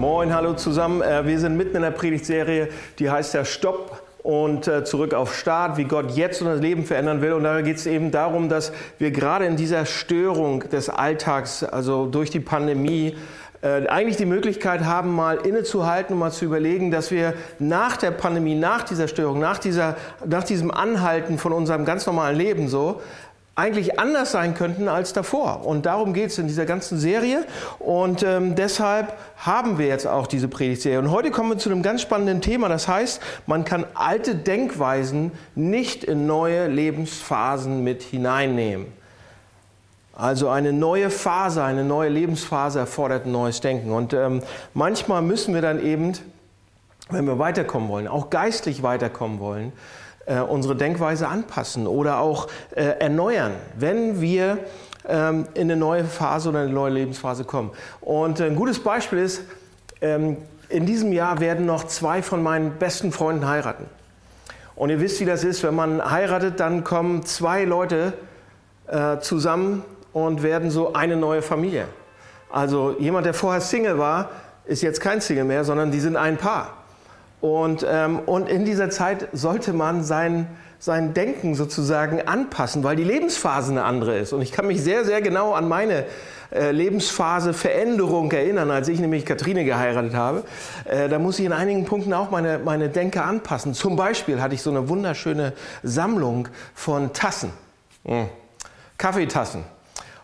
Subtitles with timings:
[0.00, 1.02] Moin, hallo zusammen.
[1.02, 5.36] Äh, wir sind mitten in der Predigtserie, die heißt ja Stopp und äh, zurück auf
[5.36, 7.34] Start, wie Gott jetzt unser Leben verändern will.
[7.34, 12.06] Und da geht es eben darum, dass wir gerade in dieser Störung des Alltags, also
[12.06, 13.14] durch die Pandemie,
[13.60, 18.12] äh, eigentlich die Möglichkeit haben, mal innezuhalten und mal zu überlegen, dass wir nach der
[18.12, 23.02] Pandemie, nach dieser Störung, nach, dieser, nach diesem Anhalten von unserem ganz normalen Leben so,
[23.60, 25.66] eigentlich anders sein könnten als davor.
[25.66, 27.44] Und darum geht es in dieser ganzen Serie.
[27.78, 30.98] Und ähm, deshalb haben wir jetzt auch diese Predigtserie.
[30.98, 32.68] Und heute kommen wir zu einem ganz spannenden Thema.
[32.68, 38.86] Das heißt, man kann alte Denkweisen nicht in neue Lebensphasen mit hineinnehmen.
[40.14, 43.92] Also eine neue Phase, eine neue Lebensphase erfordert ein neues Denken.
[43.92, 46.12] Und ähm, manchmal müssen wir dann eben,
[47.10, 49.72] wenn wir weiterkommen wollen, auch geistlich weiterkommen wollen,
[50.30, 54.58] äh, unsere Denkweise anpassen oder auch äh, erneuern, wenn wir
[55.08, 57.70] ähm, in eine neue Phase oder eine neue Lebensphase kommen.
[58.00, 59.42] Und ein gutes Beispiel ist,
[60.00, 60.36] ähm,
[60.68, 63.86] in diesem Jahr werden noch zwei von meinen besten Freunden heiraten.
[64.76, 68.12] Und ihr wisst, wie das ist, wenn man heiratet, dann kommen zwei Leute
[68.86, 71.86] äh, zusammen und werden so eine neue Familie.
[72.50, 74.30] Also jemand, der vorher Single war,
[74.64, 76.79] ist jetzt kein Single mehr, sondern die sind ein Paar.
[77.40, 80.46] Und, ähm, und in dieser Zeit sollte man sein,
[80.78, 84.32] sein Denken sozusagen anpassen, weil die Lebensphase eine andere ist.
[84.32, 86.04] Und ich kann mich sehr, sehr genau an meine
[86.52, 90.44] äh, Lebensphase Veränderung erinnern, als ich nämlich Katrine geheiratet habe.
[90.84, 93.72] Äh, da muss ich in einigen Punkten auch meine, meine Denke anpassen.
[93.72, 97.52] Zum Beispiel hatte ich so eine wunderschöne Sammlung von Tassen,
[98.04, 98.28] hm.
[98.98, 99.64] Kaffeetassen.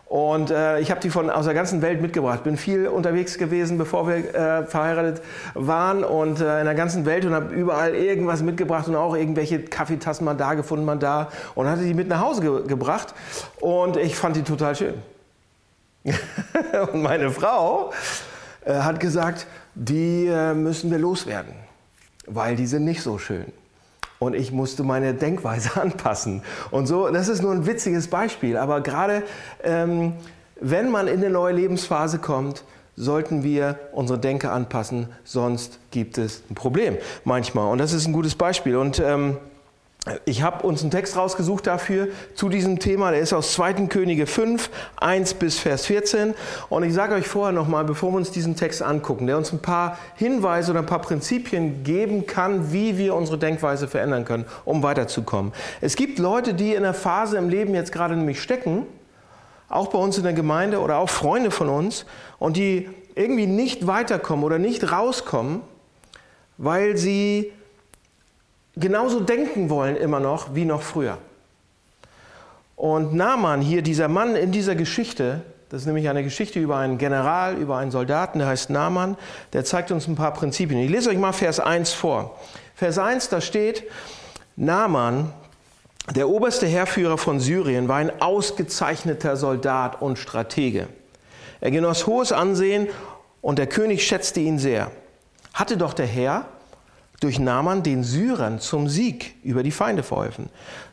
[0.09, 2.43] Und äh, ich habe die von aus der ganzen Welt mitgebracht.
[2.43, 5.21] Bin viel unterwegs gewesen, bevor wir äh, verheiratet
[5.53, 9.63] waren und äh, in der ganzen Welt und habe überall irgendwas mitgebracht und auch irgendwelche
[9.63, 13.13] Kaffeetassen mal da gefunden, mal da und hatte die mit nach Hause ge gebracht
[13.59, 14.93] und ich fand die total schön.
[16.93, 17.91] und meine Frau
[18.63, 21.53] äh, hat gesagt, die äh, müssen wir loswerden,
[22.27, 23.51] weil die sind nicht so schön.
[24.19, 26.41] Und ich musste meine Denkweise anpassen.
[26.71, 28.57] Und so, das ist nur ein witziges Beispiel.
[28.57, 29.23] Aber gerade
[29.63, 30.13] ähm,
[30.59, 32.63] wenn man in eine neue Lebensphase kommt,
[32.95, 37.71] sollten wir unsere Denke anpassen, sonst gibt es ein Problem manchmal.
[37.71, 38.75] Und das ist ein gutes Beispiel.
[38.75, 39.37] Und ähm,
[40.25, 43.11] ich habe uns einen Text rausgesucht dafür zu diesem Thema.
[43.11, 43.87] Der ist aus 2.
[43.87, 46.33] Könige 5, 1 bis Vers 14.
[46.69, 49.59] Und ich sage euch vorher nochmal, bevor wir uns diesen Text angucken, der uns ein
[49.59, 54.83] paar Hinweise oder ein paar Prinzipien geben kann, wie wir unsere Denkweise verändern können, um
[54.83, 55.53] weiterzukommen.
[55.81, 58.85] Es gibt Leute, die in einer Phase im Leben jetzt gerade nämlich stecken,
[59.69, 62.05] auch bei uns in der Gemeinde oder auch Freunde von uns,
[62.39, 65.61] und die irgendwie nicht weiterkommen oder nicht rauskommen,
[66.57, 67.51] weil sie
[68.79, 71.17] genauso denken wollen immer noch wie noch früher.
[72.75, 76.97] Und Naaman hier, dieser Mann in dieser Geschichte, das ist nämlich eine Geschichte über einen
[76.97, 79.17] General, über einen Soldaten, der heißt Naaman,
[79.51, 80.79] der zeigt uns ein paar Prinzipien.
[80.79, 82.39] Ich lese euch mal Vers 1 vor.
[82.75, 83.83] Vers 1, da steht,
[84.55, 85.33] Naaman,
[86.15, 90.87] der oberste Heerführer von Syrien, war ein ausgezeichneter Soldat und Stratege.
[91.59, 92.87] Er genoss hohes Ansehen
[93.41, 94.91] und der König schätzte ihn sehr.
[95.53, 96.45] Hatte doch der Herr
[97.19, 100.49] durch Naaman den Syrern zum Sieg über die Feinde verholfen.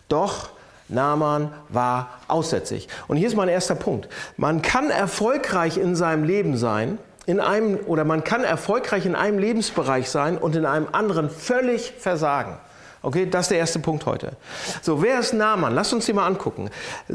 [0.08, 0.50] Doch
[0.88, 2.88] Naaman war aussätzig.
[3.08, 4.08] Und hier ist mein erster Punkt.
[4.36, 9.38] Man kann erfolgreich in seinem Leben sein, in einem, oder man kann erfolgreich in einem
[9.38, 12.58] Lebensbereich sein und in einem anderen völlig versagen.
[13.04, 14.32] Okay, das ist der erste Punkt heute.
[14.80, 15.74] So, wer ist Naaman?
[15.74, 16.70] Lasst uns den mal angucken.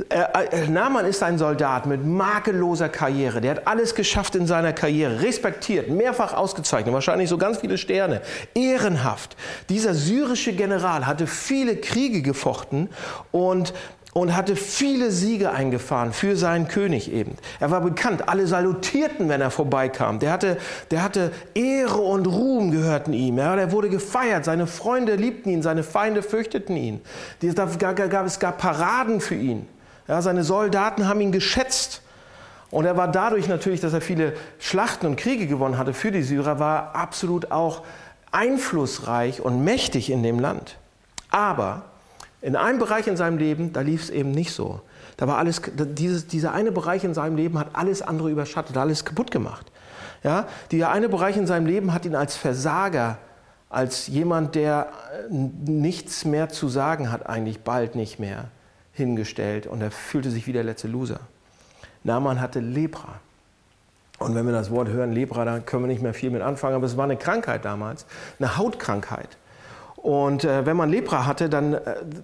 [0.10, 3.42] Äh, äh, Naaman ist ein Soldat mit makelloser Karriere.
[3.42, 5.24] Der hat alles geschafft in seiner Karriere.
[5.24, 8.22] Respektiert, mehrfach ausgezeichnet, wahrscheinlich so ganz viele Sterne.
[8.54, 9.36] Ehrenhaft.
[9.70, 12.90] Dieser syrische General hatte viele Kriege gefochten
[13.32, 13.74] und
[14.14, 17.36] und hatte viele Siege eingefahren für seinen König eben.
[17.60, 20.20] Er war bekannt, alle salutierten, wenn er vorbeikam.
[20.20, 20.58] Der hatte,
[20.90, 23.38] der hatte Ehre und Ruhm gehörten ihm.
[23.38, 27.02] Ja, er wurde gefeiert, seine Freunde liebten ihn, seine Feinde fürchteten ihn.
[27.42, 29.68] Es gab Paraden für ihn.
[30.08, 32.02] Ja, seine Soldaten haben ihn geschätzt.
[32.72, 36.24] Und er war dadurch natürlich, dass er viele Schlachten und Kriege gewonnen hatte für die
[36.24, 37.84] Syrer, war absolut auch
[38.32, 40.78] einflussreich und mächtig in dem Land.
[41.32, 41.84] Aber
[42.42, 44.82] in einem Bereich in seinem Leben, da lief es eben nicht so.
[45.18, 49.04] Da war alles, dieses, dieser eine Bereich in seinem Leben hat alles andere überschattet, alles
[49.04, 49.70] kaputt gemacht.
[50.24, 53.18] Ja, dieser eine Bereich in seinem Leben hat ihn als Versager,
[53.70, 54.88] als jemand, der
[55.30, 58.46] äh, nichts mehr zu sagen hat, eigentlich bald nicht mehr
[58.94, 61.20] hingestellt und er fühlte sich wie der letzte Loser.
[62.04, 63.20] Naaman hatte Lepra.
[64.18, 66.76] Und wenn wir das Wort hören, Lepra, da können wir nicht mehr viel mit anfangen,
[66.76, 68.06] aber es war eine Krankheit damals,
[68.38, 69.38] eine Hautkrankheit.
[70.02, 71.80] Und äh, wenn man Lepra hatte, dann, äh,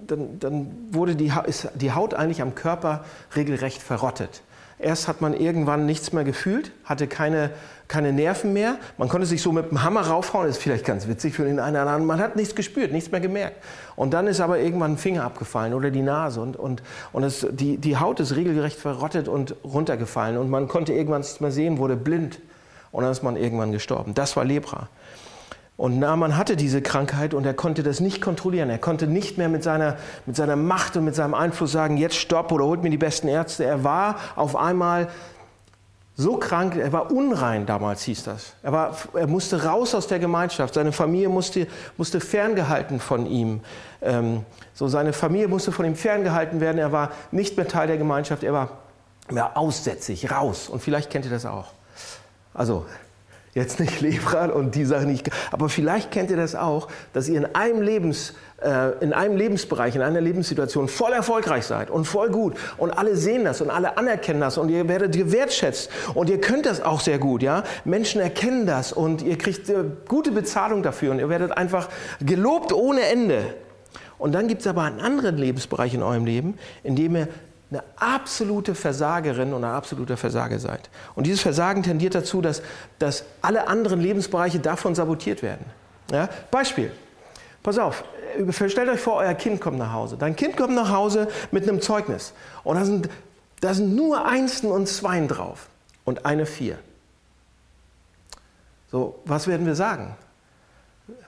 [0.08, 3.04] dann, dann wurde die, ist die Haut eigentlich am Körper
[3.36, 4.42] regelrecht verrottet.
[4.80, 7.52] Erst hat man irgendwann nichts mehr gefühlt, hatte keine,
[7.88, 8.76] keine Nerven mehr.
[8.98, 11.76] Man konnte sich so mit dem Hammer raufhauen, ist vielleicht ganz witzig für den einen
[11.76, 12.06] oder anderen.
[12.06, 13.56] Man hat nichts gespürt, nichts mehr gemerkt.
[13.96, 16.82] Und dann ist aber irgendwann ein Finger abgefallen oder die Nase und, und,
[17.14, 20.38] und es, die, die Haut ist regelrecht verrottet und runtergefallen.
[20.38, 22.40] Und man konnte irgendwann nichts mehr sehen, wurde blind.
[22.92, 24.14] Und dann ist man irgendwann gestorben.
[24.14, 24.90] Das war Lepra.
[25.78, 28.70] Und Naaman hatte diese Krankheit und er konnte das nicht kontrollieren.
[28.70, 32.16] Er konnte nicht mehr mit seiner, mit seiner Macht und mit seinem Einfluss sagen, jetzt
[32.16, 33.66] stopp oder holt mir die besten Ärzte.
[33.66, 35.10] Er war auf einmal
[36.18, 38.54] so krank, er war unrein damals hieß das.
[38.64, 40.74] Er, war, er musste raus aus der Gemeinschaft.
[40.76, 41.68] Seine Familie musste,
[41.98, 43.60] musste ferngehalten von ihm.
[44.02, 46.78] Ähm, so seine Familie musste von ihm ferngehalten werden.
[46.78, 48.44] Er war nicht mehr Teil der Gemeinschaft.
[48.44, 48.70] Er war
[49.30, 50.70] mehr aussätzig, raus.
[50.70, 51.68] Und vielleicht kennt ihr das auch.
[52.54, 52.86] Also
[53.56, 55.32] jetzt nicht Lebran und die Sache nicht.
[55.52, 59.96] Aber vielleicht kennt ihr das auch, dass ihr in einem, Lebens, äh, in einem Lebensbereich,
[59.96, 62.56] in einer Lebenssituation voll erfolgreich seid und voll gut.
[62.78, 65.90] Und alle sehen das und alle anerkennen das und ihr werdet gewertschätzt.
[66.14, 67.42] Und ihr könnt das auch sehr gut.
[67.42, 67.64] Ja?
[67.86, 69.72] Menschen erkennen das und ihr kriegt
[70.08, 71.88] gute Bezahlung dafür und ihr werdet einfach
[72.20, 73.56] gelobt ohne Ende.
[74.18, 77.28] Und dann gibt es aber einen anderen Lebensbereich in eurem Leben, in dem ihr
[77.72, 80.90] eine absolute Versagerin und ein absoluter Versager seid.
[81.16, 82.62] Und dieses Versagen tendiert dazu, dass,
[83.00, 85.66] dass alle anderen Lebensbereiche davon sabotiert werden.
[86.12, 86.30] Ja?
[86.52, 86.92] Beispiel.
[87.64, 88.04] Pass auf,
[88.52, 90.18] stellt euch vor, euer Kind kommt nach Hause.
[90.18, 92.34] Dein Kind kommt nach Hause mit einem Zeugnis.
[92.64, 93.10] Und da sind,
[93.62, 95.68] da sind nur Einsen und Zweien drauf.
[96.04, 96.78] Und eine Vier.
[98.92, 100.16] So, was werden wir sagen?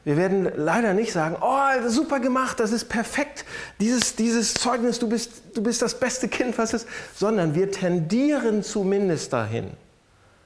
[0.03, 3.45] Wir werden leider nicht sagen, oh, super gemacht, das ist perfekt,
[3.79, 8.63] dieses, dieses Zeugnis, du bist, du bist das beste Kind, was ist, sondern wir tendieren
[8.63, 9.71] zumindest dahin,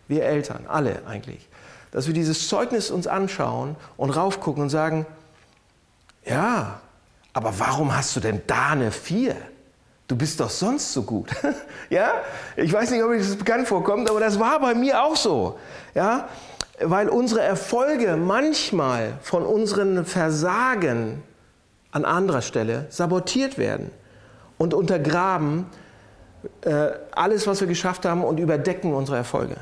[0.09, 1.47] wir Eltern, alle eigentlich,
[1.91, 5.05] dass wir dieses Zeugnis uns anschauen und raufgucken und sagen,
[6.25, 6.81] ja,
[7.33, 9.35] aber warum hast du denn da eine Vier?
[10.07, 11.29] Du bist doch sonst so gut.
[11.89, 12.15] ja?
[12.57, 15.57] Ich weiß nicht, ob euch das bekannt vorkommt, aber das war bei mir auch so.
[15.95, 16.27] Ja?
[16.83, 21.23] Weil unsere Erfolge manchmal von unseren Versagen
[21.91, 23.91] an anderer Stelle sabotiert werden
[24.57, 25.65] und untergraben
[26.61, 29.55] äh, alles, was wir geschafft haben und überdecken unsere Erfolge.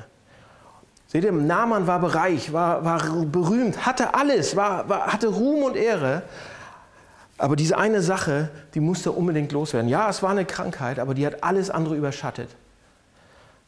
[1.07, 5.75] Seht ihr, Naaman war bereich, war, war berühmt, hatte alles, war, war, hatte Ruhm und
[5.75, 6.21] Ehre.
[7.39, 9.89] Aber diese eine Sache, die musste unbedingt loswerden.
[9.89, 12.49] Ja, es war eine Krankheit, aber die hat alles andere überschattet.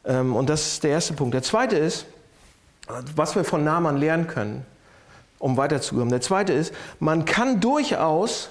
[0.05, 1.33] Ähm, und das ist der erste Punkt.
[1.33, 2.05] Der zweite ist,
[3.15, 4.65] was wir von Naaman lernen können,
[5.39, 6.09] um weiterzukommen.
[6.09, 8.49] Der zweite ist, man kann durchaus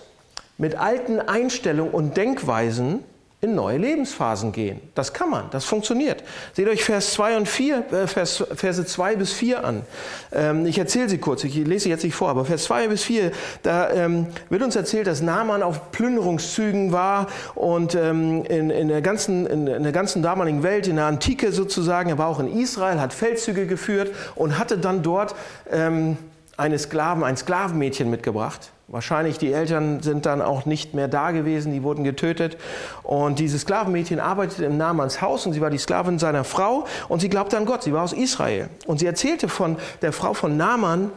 [0.58, 3.04] mit alten Einstellungen und Denkweisen
[3.42, 4.81] in neue Lebensphasen gehen.
[4.94, 6.22] Das kann man, das funktioniert.
[6.52, 9.82] Seht euch Vers 2 und 4, äh, Vers, Verse 2 bis 4 an.
[10.31, 13.02] Ähm, ich erzähle sie kurz, ich lese sie jetzt nicht vor, aber Vers 2 bis
[13.04, 13.32] 4,
[13.62, 19.00] da ähm, wird uns erzählt, dass Naaman auf Plünderungszügen war und ähm, in, in, der
[19.00, 22.58] ganzen, in, in der ganzen damaligen Welt, in der Antike sozusagen, er war auch in
[22.58, 25.34] Israel, hat Feldzüge geführt und hatte dann dort
[25.70, 26.19] ähm,
[26.61, 31.73] eine Sklaven, ein Sklavenmädchen mitgebracht Wahrscheinlich die Eltern sind dann auch nicht mehr da gewesen,
[31.73, 32.57] die wurden getötet.
[33.05, 37.21] Und dieses Sklavenmädchen arbeitete im Namans Haus und sie war die Sklavin seiner Frau und
[37.21, 38.69] sie glaubte an Gott, sie war aus Israel.
[38.87, 41.12] Und sie erzählte von der Frau von Naaman,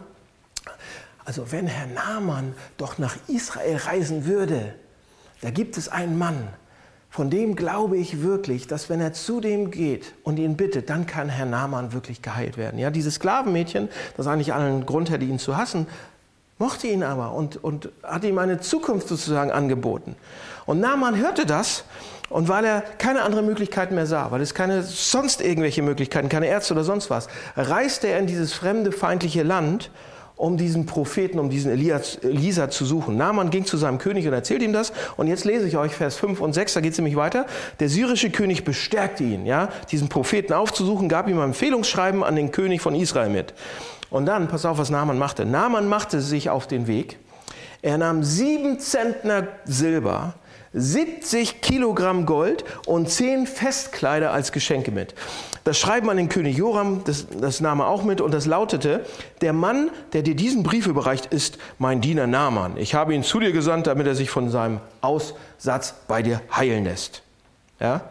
[1.26, 4.76] also wenn Herr Naaman doch nach Israel reisen würde,
[5.42, 6.50] da gibt es einen Mann,
[7.14, 11.06] von dem glaube ich wirklich, dass wenn er zu dem geht und ihn bittet, dann
[11.06, 12.80] kann Herr Naaman wirklich geheilt werden.
[12.80, 13.88] Ja, dieses Sklavenmädchen,
[14.18, 15.86] das eigentlich allen Grund hätte, ihn zu hassen,
[16.58, 20.16] mochte ihn aber und, und hat ihm eine Zukunft sozusagen angeboten.
[20.66, 21.84] Und Naaman hörte das
[22.30, 26.48] und weil er keine andere Möglichkeiten mehr sah, weil es keine sonst irgendwelche Möglichkeiten, keine
[26.48, 29.92] Ärzte oder sonst was, reiste er in dieses fremde, feindliche Land,
[30.36, 33.18] um diesen Propheten, um diesen Elias, Elisa zu suchen.
[33.18, 34.92] Naaman ging zu seinem König und erzählt ihm das.
[35.16, 37.46] Und jetzt lese ich euch Vers 5 und 6, da geht es nämlich weiter.
[37.80, 42.52] Der syrische König bestärkte ihn, ja, diesen Propheten aufzusuchen, gab ihm ein Empfehlungsschreiben an den
[42.52, 43.54] König von Israel mit.
[44.10, 45.46] Und dann, pass auf, was Naaman machte.
[45.46, 47.18] Naaman machte sich auf den Weg.
[47.82, 50.36] Er nahm sieben Zentner Silber,
[50.74, 55.14] 70 Kilogramm Gold und zehn Festkleider als Geschenke mit.
[55.64, 59.06] Das Schreiben an den König Joram, das, das nahm er auch mit und das lautete,
[59.42, 62.76] der Mann, der dir diesen Brief überreicht, ist mein Diener Naaman.
[62.78, 66.84] Ich habe ihn zu dir gesandt, damit er sich von seinem Aussatz bei dir heilen
[66.84, 67.22] lässt.
[67.80, 68.02] Ja?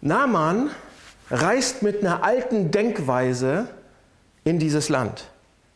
[0.00, 0.70] Naaman
[1.30, 3.68] reist mit einer alten Denkweise
[4.44, 5.28] in dieses Land.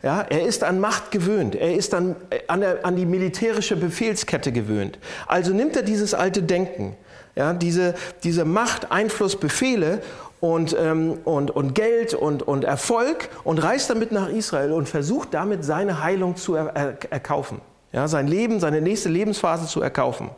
[0.02, 2.16] Ja, er ist an Macht gewöhnt, er ist an,
[2.46, 4.98] an, der, an die militärische Befehlskette gewöhnt.
[5.26, 6.96] Also nimmt er dieses alte Denken,
[7.36, 10.00] ja, diese, diese Macht, Einfluss, Befehle
[10.40, 15.34] und, ähm, und, und Geld und, und Erfolg und reist damit nach Israel und versucht
[15.34, 17.60] damit seine Heilung zu er, er, erkaufen.
[17.92, 20.30] Ja, sein Leben, seine nächste Lebensphase zu erkaufen.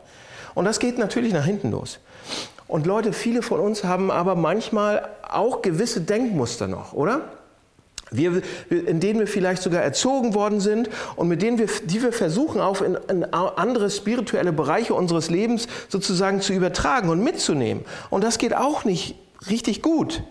[0.55, 2.01] Und das geht natürlich nach hinten los.
[2.67, 7.21] Und Leute, viele von uns haben aber manchmal auch gewisse Denkmuster noch, oder?
[8.13, 12.13] Wir, in denen wir vielleicht sogar erzogen worden sind und mit denen wir, die wir
[12.13, 17.85] versuchen, auch in, in andere spirituelle Bereiche unseres Lebens sozusagen zu übertragen und mitzunehmen.
[18.11, 19.17] Und das geht auch nicht
[19.49, 20.23] richtig gut.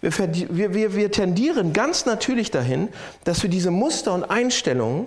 [0.00, 2.88] Wir, wir, wir tendieren ganz natürlich dahin,
[3.24, 5.06] dass wir diese Muster und Einstellungen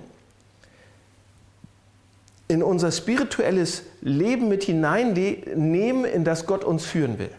[2.48, 7.30] in unser spirituelles Leben mit hineinnehmen, in das Gott uns führen will.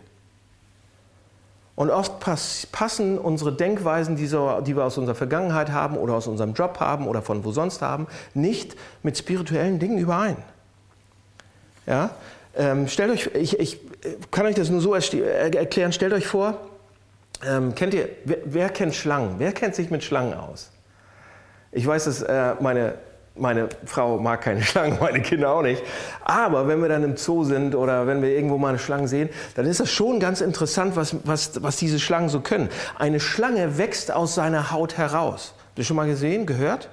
[1.79, 2.19] Und oft
[2.73, 7.23] passen unsere Denkweisen, die wir aus unserer Vergangenheit haben oder aus unserem Job haben oder
[7.23, 10.39] von wo sonst haben, nicht mit spirituellen Dingen überein.
[11.87, 12.11] Ja?
[12.57, 13.79] Ähm, stellt euch, ich, ich,
[14.33, 16.59] kann euch das nur so erklären, stellt euch vor,
[17.47, 19.37] ähm, kennt ihr, wer, wer, kennt Schlangen?
[19.39, 20.71] Wer kennt sich mit Schlangen aus?
[21.71, 22.95] Ich weiß, dass äh, meine
[23.39, 25.83] meine Frau mag keine Schlangen, meine Kinder auch nicht.
[26.25, 29.29] Aber wenn wir dann im Zoo sind oder wenn wir irgendwo mal eine Schlange sehen,
[29.55, 32.69] dann ist das schon ganz interessant, was, was, was diese Schlangen so können.
[32.99, 35.55] Eine Schlange wächst aus seiner Haut heraus.
[35.69, 36.89] Habt ihr schon mal gesehen, gehört?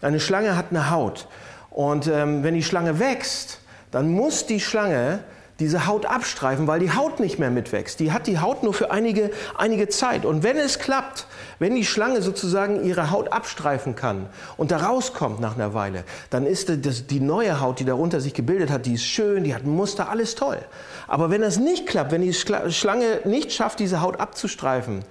[0.00, 1.28] Eine Schlange hat eine Haut.
[1.70, 5.20] Und ähm, wenn die Schlange wächst, dann muss die Schlange
[5.60, 8.00] diese Haut abstreifen, weil die Haut nicht mehr mitwächst.
[8.00, 10.24] Die hat die Haut nur für einige, einige Zeit.
[10.24, 11.26] Und wenn es klappt,
[11.58, 16.46] wenn die Schlange sozusagen ihre Haut abstreifen kann und da rauskommt nach einer Weile, dann
[16.46, 19.64] ist das, die neue Haut, die darunter sich gebildet hat, die ist schön, die hat
[19.64, 20.58] ein Muster, alles toll.
[21.06, 25.04] Aber wenn das nicht klappt, wenn die Schlange nicht schafft, diese Haut abzustreifen,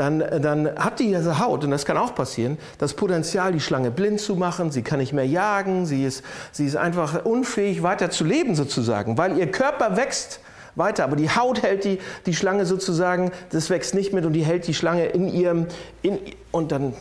[0.00, 4.18] dann, dann hat diese Haut, und das kann auch passieren, das Potenzial, die Schlange blind
[4.18, 4.70] zu machen.
[4.70, 9.18] Sie kann nicht mehr jagen, sie ist, sie ist einfach unfähig, weiter zu leben sozusagen,
[9.18, 10.40] weil ihr Körper wächst
[10.74, 11.04] weiter.
[11.04, 14.66] Aber die Haut hält die, die Schlange sozusagen, das wächst nicht mit und die hält
[14.66, 15.66] die Schlange in ihrem,
[16.00, 16.18] in,
[16.50, 16.94] und dann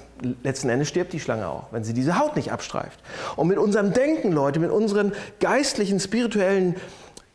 [0.43, 2.99] letzten Endes stirbt die Schlange auch, wenn sie diese Haut nicht abstreift.
[3.37, 6.75] Und mit unserem Denken, Leute, mit unseren geistlichen, spirituellen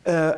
[0.03, 0.33] äh,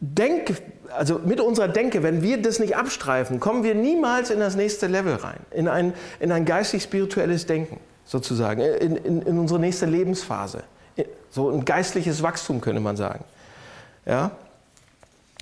[0.00, 0.56] Denk,
[0.96, 4.86] also mit unserer Denke, wenn wir das nicht abstreifen, kommen wir niemals in das nächste
[4.86, 10.62] Level rein, in ein, in ein geistig-spirituelles Denken sozusagen, in, in, in, unsere nächste Lebensphase.
[11.30, 13.24] So ein geistliches Wachstum könnte man sagen.
[14.06, 14.30] Ja?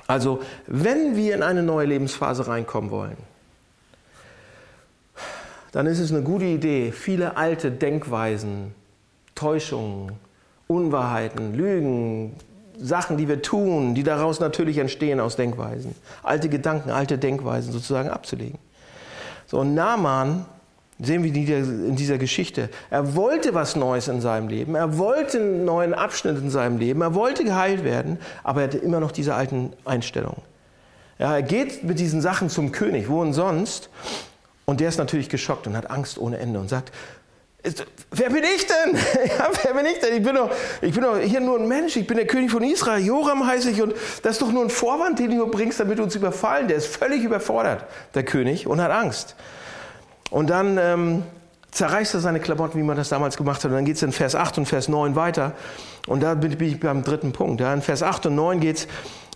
[0.06, 3.16] Also wenn wir in eine neue Lebensphase reinkommen wollen,
[5.72, 8.74] dann ist es eine gute Idee, viele alte Denkweisen,
[9.34, 10.12] Täuschungen,
[10.66, 12.36] Unwahrheiten, Lügen,
[12.82, 15.94] Sachen, die wir tun, die daraus natürlich entstehen aus Denkweisen.
[16.22, 18.58] Alte Gedanken, alte Denkweisen sozusagen abzulegen.
[19.46, 20.46] So, und Naaman,
[21.00, 25.64] sehen wir in dieser Geschichte, er wollte was Neues in seinem Leben, er wollte einen
[25.64, 29.34] neuen Abschnitt in seinem Leben, er wollte geheilt werden, aber er hatte immer noch diese
[29.34, 30.42] alten Einstellungen.
[31.18, 33.90] Ja, er geht mit diesen Sachen zum König, wo und sonst,
[34.64, 36.92] und der ist natürlich geschockt und hat Angst ohne Ende und sagt,
[38.10, 38.96] Wer bin ich denn?
[39.38, 40.16] Ja, wer bin ich denn?
[40.16, 40.50] Ich bin, doch,
[40.80, 41.96] ich bin doch hier nur ein Mensch.
[41.96, 43.04] Ich bin der König von Israel.
[43.04, 43.80] Joram heiße ich.
[43.80, 46.66] Und das ist doch nur ein Vorwand, den du bringst, damit du uns überfallen.
[46.66, 49.36] Der ist völlig überfordert, der König, und hat Angst.
[50.30, 51.22] Und dann ähm,
[51.70, 53.70] zerreißt er seine Klamotten, wie man das damals gemacht hat.
[53.70, 55.52] Und dann geht es in Vers 8 und Vers 9 weiter.
[56.08, 57.60] Und da bin ich beim dritten Punkt.
[57.60, 58.88] Ja, in Vers 8 und 9 geht es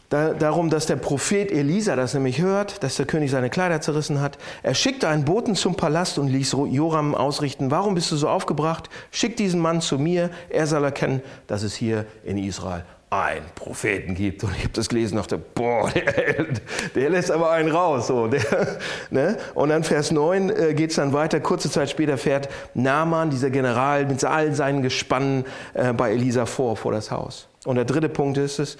[0.09, 4.21] da, darum, dass der Prophet Elisa das nämlich hört, dass der König seine Kleider zerrissen
[4.21, 4.39] hat.
[4.63, 8.89] Er schickte einen Boten zum Palast und ließ Joram ausrichten, warum bist du so aufgebracht?
[9.11, 14.15] Schick diesen Mann zu mir, er soll erkennen, dass es hier in Israel einen Propheten
[14.15, 14.43] gibt.
[14.43, 16.47] Und ich habe das gelesen und dachte, boah, der,
[16.95, 18.09] der, lässt aber einen raus.
[18.09, 18.43] So, der,
[19.11, 19.39] ne?
[19.55, 21.41] Und dann Vers 9 äh, geht es dann weiter.
[21.41, 25.45] Kurze Zeit später fährt Naaman, dieser General, mit all seinen Gespannen
[25.75, 27.49] äh, bei Elisa vor, vor das Haus.
[27.65, 28.77] Und der dritte Punkt ist es,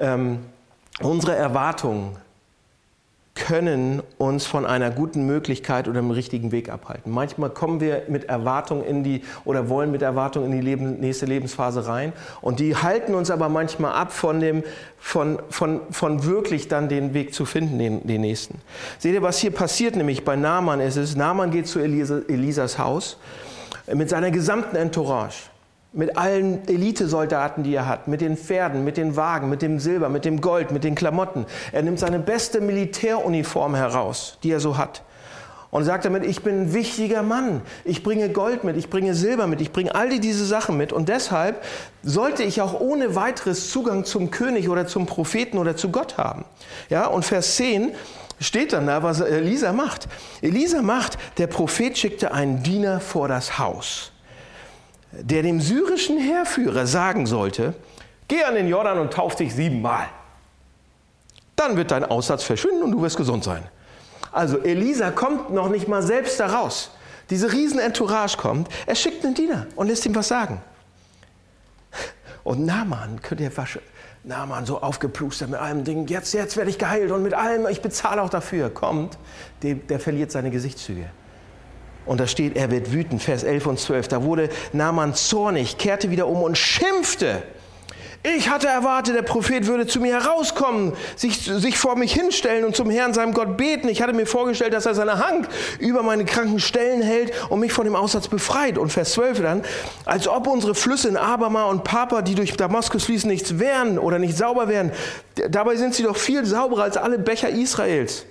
[0.00, 0.40] ähm,
[1.00, 2.16] Unsere Erwartungen
[3.38, 7.12] können uns von einer guten Möglichkeit oder einem richtigen Weg abhalten.
[7.12, 11.26] Manchmal kommen wir mit Erwartungen in die oder wollen mit Erwartungen in die Leben, nächste
[11.26, 14.64] Lebensphase rein und die halten uns aber manchmal ab von dem
[14.98, 18.60] von, von, von wirklich dann den Weg zu finden, den, den nächsten.
[18.98, 22.78] Seht ihr, was hier passiert nämlich bei Naaman ist es, Naaman geht zu Elisa, Elisas
[22.78, 23.18] Haus
[23.86, 25.50] mit seiner gesamten Entourage
[25.92, 30.08] mit allen Elitesoldaten, die er hat, mit den Pferden, mit den Wagen, mit dem Silber,
[30.08, 31.46] mit dem Gold, mit den Klamotten.
[31.72, 35.02] Er nimmt seine beste Militäruniform heraus, die er so hat.
[35.70, 37.60] Und sagt damit, ich bin ein wichtiger Mann.
[37.84, 40.94] Ich bringe Gold mit, ich bringe Silber mit, ich bringe all diese Sachen mit.
[40.94, 41.62] Und deshalb
[42.02, 46.46] sollte ich auch ohne weiteres Zugang zum König oder zum Propheten oder zu Gott haben.
[46.88, 47.92] Ja, und Vers 10
[48.40, 50.08] steht dann da, was Elisa macht.
[50.40, 54.12] Elisa macht, der Prophet schickte einen Diener vor das Haus
[55.12, 57.74] der dem syrischen Heerführer sagen sollte,
[58.28, 60.06] geh an den Jordan und tauf dich siebenmal.
[61.56, 63.64] Dann wird dein Aussatz verschwinden und du wirst gesund sein.
[64.30, 66.90] Also Elisa kommt noch nicht mal selbst da raus.
[67.30, 70.62] Diese riesen Entourage kommt, er schickt einen Diener und lässt ihm was sagen.
[72.44, 73.50] Und Naaman, könnt ihr
[74.24, 77.82] Naaman so aufgeplustert mit allem Ding, jetzt, jetzt werde ich geheilt und mit allem, ich
[77.82, 79.18] bezahle auch dafür, kommt,
[79.62, 81.10] der, der verliert seine Gesichtszüge.
[82.08, 84.08] Und da steht, er wird wütend, Vers 11 und 12.
[84.08, 87.42] Da wurde Naaman zornig, kehrte wieder um und schimpfte.
[88.24, 92.74] Ich hatte erwartet, der Prophet würde zu mir herauskommen, sich, sich vor mich hinstellen und
[92.74, 93.88] zum Herrn, seinem Gott beten.
[93.88, 95.48] Ich hatte mir vorgestellt, dass er seine Hand
[95.78, 98.76] über meine kranken Stellen hält und mich von dem Aussatz befreit.
[98.76, 99.62] Und Vers 12 dann,
[100.04, 104.18] als ob unsere Flüsse in Abama und Papa, die durch Damaskus fließen, nichts wären oder
[104.18, 104.90] nicht sauber wären.
[105.48, 108.26] Dabei sind sie doch viel sauberer als alle Becher Israels.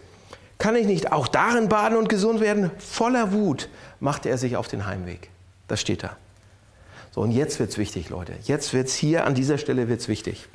[0.57, 2.71] Kann ich nicht auch darin baden und gesund werden?
[2.79, 5.29] Voller Wut machte er sich auf den Heimweg.
[5.67, 6.17] Das steht da.
[7.11, 8.33] So, und jetzt wird es wichtig, Leute.
[8.43, 10.47] Jetzt wird es hier, an dieser Stelle wird es wichtig.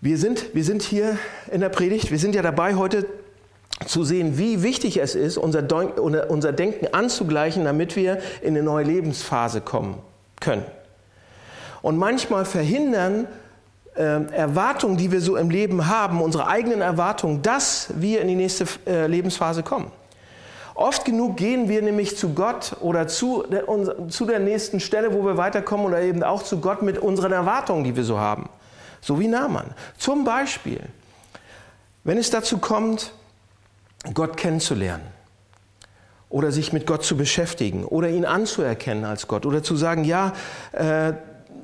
[0.00, 1.18] Wir sind, wir sind hier
[1.50, 3.06] in der Predigt, wir sind ja dabei heute
[3.86, 5.66] zu sehen, wie wichtig es ist, unser,
[6.30, 9.98] unser Denken anzugleichen, damit wir in eine neue Lebensphase kommen
[10.40, 10.64] können.
[11.82, 13.26] Und manchmal verhindern
[14.02, 18.66] Erwartungen, die wir so im Leben haben, unsere eigenen Erwartungen, dass wir in die nächste
[18.86, 19.90] äh, Lebensphase kommen.
[20.74, 23.64] Oft genug gehen wir nämlich zu Gott oder zu der,
[24.08, 27.82] zu der nächsten Stelle, wo wir weiterkommen oder eben auch zu Gott mit unseren Erwartungen,
[27.82, 28.50] die wir so haben.
[29.00, 29.72] So wie Naaman.
[29.96, 30.80] Zum Beispiel,
[32.04, 33.12] wenn es dazu kommt,
[34.12, 35.06] Gott kennenzulernen
[36.28, 40.34] oder sich mit Gott zu beschäftigen oder ihn anzuerkennen als Gott oder zu sagen, ja,
[40.72, 41.14] äh,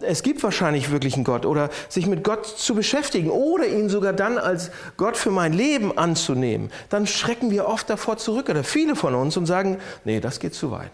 [0.02, 4.12] es gibt wahrscheinlich wirklich einen Gott oder sich mit Gott zu beschäftigen oder ihn sogar
[4.12, 8.96] dann als Gott für mein Leben anzunehmen, dann schrecken wir oft davor zurück oder viele
[8.96, 10.92] von uns und sagen, nee, das geht zu weit.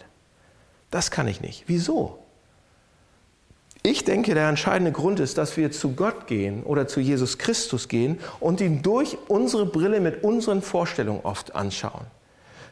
[0.91, 1.65] Das kann ich nicht.
[1.67, 2.19] Wieso?
[3.81, 7.87] Ich denke, der entscheidende Grund ist, dass wir zu Gott gehen oder zu Jesus Christus
[7.87, 12.05] gehen und ihn durch unsere Brille mit unseren Vorstellungen oft anschauen.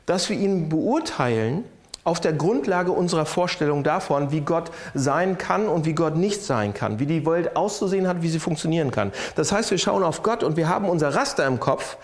[0.05, 1.63] Dass wir ihn beurteilen
[2.07, 6.73] auf der Grundlage unserer Vorstellung davon, wie Gott sein kann und wie Gott nicht sein
[6.73, 9.11] kann, wie die Welt auszusehen hat, wie sie funktionieren kann.
[9.35, 11.97] Das heißt, wir schauen auf Gott und wir haben unser Raster im Kopf,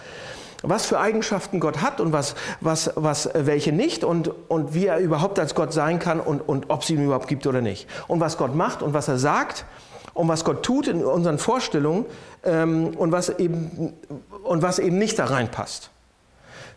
[0.62, 4.98] was für Eigenschaften Gott hat und was, was, was, welche nicht und, und wie er
[4.98, 7.88] überhaupt als Gott sein kann und, und ob es ihn überhaupt gibt oder nicht.
[8.10, 9.64] Und was Gott macht und was er sagt
[10.14, 12.06] und was Gott tut in unseren Vorstellungen
[12.44, 13.94] ähm, und, was eben,
[14.44, 15.93] und was eben nicht da reinpasst.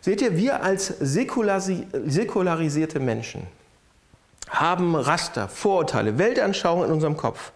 [0.01, 3.47] Seht ihr, wir als säkularisierte Menschen
[4.49, 7.51] haben Raster, Vorurteile, Weltanschauungen in unserem Kopf,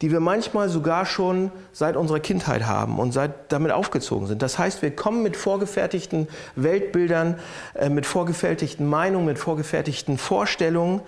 [0.00, 4.42] die wir manchmal sogar schon seit unserer Kindheit haben und seit damit aufgezogen sind.
[4.42, 7.38] Das heißt, wir kommen mit vorgefertigten Weltbildern,
[7.74, 11.00] äh, mit vorgefertigten Meinungen, mit vorgefertigten Vorstellungen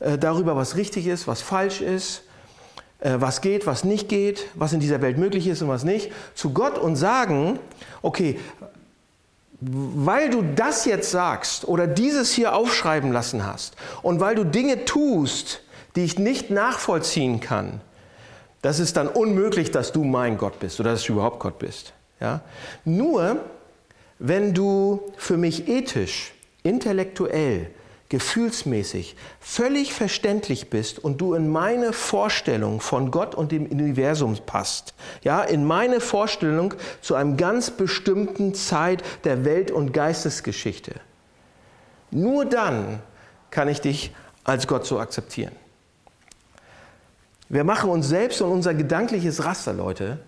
[0.00, 2.22] äh, darüber, was richtig ist, was falsch ist,
[3.00, 6.12] äh, was geht, was nicht geht, was in dieser Welt möglich ist und was nicht,
[6.34, 7.58] zu Gott und sagen,
[8.02, 8.38] okay,
[9.60, 14.84] weil du das jetzt sagst oder dieses hier aufschreiben lassen hast und weil du Dinge
[14.84, 15.62] tust,
[15.94, 17.80] die ich nicht nachvollziehen kann,
[18.62, 21.92] das ist dann unmöglich, dass du mein Gott bist oder dass du überhaupt Gott bist.
[22.20, 22.40] Ja?
[22.84, 23.38] Nur
[24.18, 27.70] wenn du für mich ethisch, intellektuell,
[28.08, 34.94] gefühlsmäßig völlig verständlich bist und du in meine Vorstellung von Gott und dem Universum passt,
[35.22, 40.92] ja, in meine Vorstellung zu einem ganz bestimmten Zeit der Welt- und Geistesgeschichte.
[42.10, 43.00] Nur dann
[43.50, 44.14] kann ich dich
[44.44, 45.52] als Gott so akzeptieren.
[47.48, 50.18] Wir machen uns selbst und unser gedankliches Raster, Leute,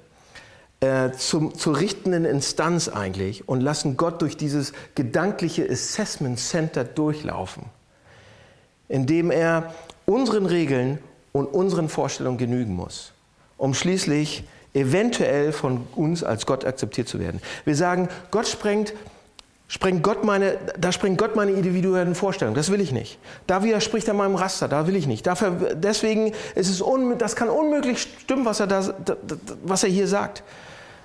[0.81, 7.65] äh, zum, zur richtenden Instanz eigentlich und lassen Gott durch dieses gedankliche Assessment Center durchlaufen,
[8.89, 9.75] indem er
[10.07, 10.99] unseren Regeln
[11.33, 13.13] und unseren Vorstellungen genügen muss,
[13.57, 17.41] um schließlich eventuell von uns als Gott akzeptiert zu werden.
[17.65, 18.95] Wir sagen, Gott sprengt,
[19.69, 22.57] sprengt Gott meine, da sprengt Gott meine individuellen Vorstellungen.
[22.57, 23.19] Das will ich nicht.
[23.47, 24.67] Da widerspricht er meinem Raster.
[24.67, 25.27] Da will ich nicht.
[25.27, 28.95] Dafür, deswegen ist es un, das kann unmöglich stimmen, was er, da,
[29.63, 30.43] was er hier sagt.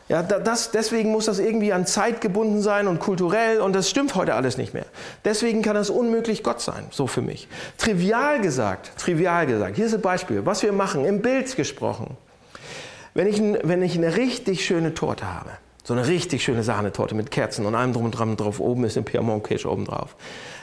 [0.09, 4.15] Ja, das, deswegen muss das irgendwie an Zeit gebunden sein und kulturell und das stimmt
[4.15, 4.85] heute alles nicht mehr.
[5.23, 7.47] Deswegen kann das unmöglich Gott sein, so für mich.
[7.77, 12.17] Trivial gesagt, trivial gesagt, hier ist ein Beispiel, was wir machen, im Bild gesprochen.
[13.13, 15.51] Wenn ich, wenn ich eine richtig schöne Torte habe,
[15.83, 18.97] so eine richtig schöne Sahnetorte mit Kerzen und allem drum und dran drauf, oben ist
[18.97, 20.15] ein Piemont-Kirsche oben drauf.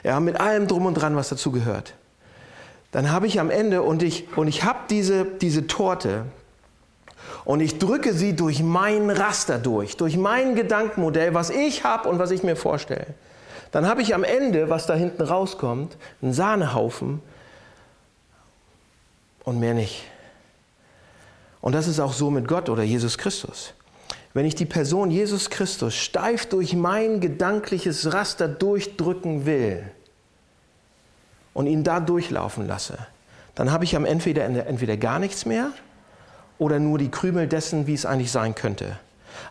[0.02, 1.94] Ja, mit allem drum und dran, was dazu gehört.
[2.90, 6.24] Dann habe ich am Ende und ich, und ich habe diese, diese Torte,
[7.44, 12.18] und ich drücke sie durch mein Raster durch, durch mein Gedankenmodell, was ich habe und
[12.18, 13.06] was ich mir vorstelle.
[13.72, 17.22] Dann habe ich am Ende, was da hinten rauskommt, einen Sahnehaufen
[19.44, 20.04] und mehr nicht.
[21.60, 23.74] Und das ist auch so mit Gott oder Jesus Christus.
[24.32, 29.82] Wenn ich die Person Jesus Christus steif durch mein gedankliches Raster durchdrücken will
[31.52, 32.98] und ihn da durchlaufen lasse,
[33.56, 35.72] dann habe ich am Ende entweder gar nichts mehr
[36.58, 38.98] oder nur die Krümel dessen, wie es eigentlich sein könnte.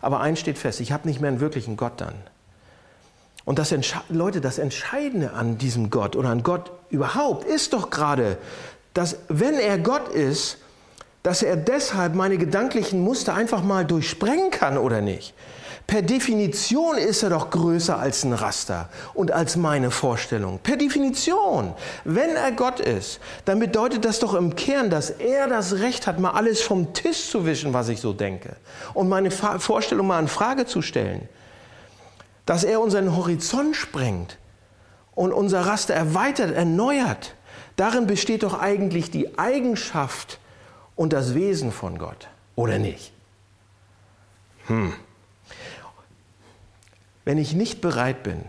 [0.00, 2.14] Aber eins steht fest, ich habe nicht mehr einen wirklichen Gott dann.
[3.44, 3.74] Und das
[4.08, 8.38] Leute, das Entscheidende an diesem Gott oder an Gott überhaupt ist doch gerade,
[8.94, 10.58] dass wenn er Gott ist,
[11.22, 15.34] dass er deshalb meine gedanklichen Muster einfach mal durchsprengen kann oder nicht.
[15.90, 20.60] Per Definition ist er doch größer als ein Raster und als meine Vorstellung.
[20.62, 21.74] Per Definition.
[22.04, 26.20] Wenn er Gott ist, dann bedeutet das doch im Kern, dass er das Recht hat,
[26.20, 28.54] mal alles vom Tisch zu wischen, was ich so denke.
[28.94, 31.28] Und meine Vorstellung mal in Frage zu stellen.
[32.46, 34.38] Dass er unseren Horizont sprengt
[35.16, 37.34] und unser Raster erweitert, erneuert.
[37.74, 40.38] Darin besteht doch eigentlich die Eigenschaft
[41.00, 42.28] und das Wesen von Gott.
[42.56, 43.10] Oder nicht?
[44.66, 44.92] Hm.
[47.24, 48.44] Wenn ich nicht bereit bin,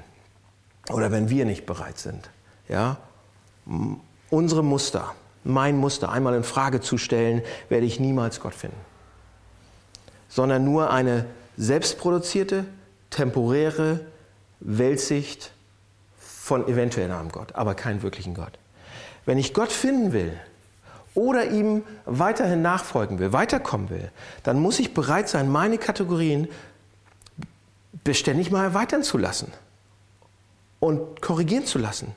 [0.89, 2.29] oder wenn wir nicht bereit sind,
[2.67, 2.97] ja,
[4.29, 8.81] unsere Muster, mein Muster einmal in Frage zu stellen, werde ich niemals Gott finden.
[10.27, 12.65] Sondern nur eine selbstproduzierte,
[13.11, 14.01] temporäre
[14.59, 15.53] Weltsicht
[16.17, 18.59] von eventuell einem Gott, aber keinen wirklichen Gott.
[19.25, 20.37] Wenn ich Gott finden will
[21.13, 24.11] oder ihm weiterhin nachfolgen will, weiterkommen will,
[24.43, 26.47] dann muss ich bereit sein, meine Kategorien
[28.03, 29.51] beständig mal erweitern zu lassen
[30.79, 32.13] und korrigieren zu lassen.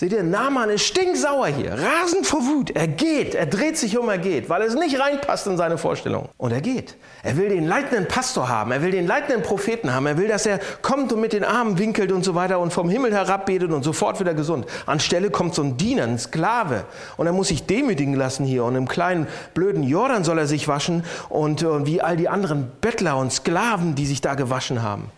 [0.00, 2.70] Seht ihr, Naaman ist stinksauer hier, rasend vor Wut.
[2.70, 6.28] Er geht, er dreht sich um, er geht, weil es nicht reinpasst in seine Vorstellung.
[6.36, 6.94] Und er geht.
[7.24, 10.46] Er will den leitenden Pastor haben, er will den leitenden Propheten haben, er will, dass
[10.46, 13.82] er kommt und mit den Armen winkelt und so weiter und vom Himmel herabbetet und
[13.82, 14.66] sofort wieder gesund.
[14.86, 16.84] Anstelle kommt so ein Diener, ein Sklave.
[17.16, 18.62] Und er muss sich demütigen lassen hier.
[18.62, 22.70] Und im kleinen blöden Jordan soll er sich waschen und, und wie all die anderen
[22.80, 25.10] Bettler und Sklaven, die sich da gewaschen haben.